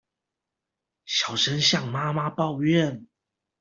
[1.05, 3.05] 小聲向媽媽抱怨